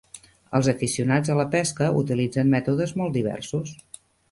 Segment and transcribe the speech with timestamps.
[0.59, 3.79] Els aficionats a la pesca utilitzen mètodes molt diversos.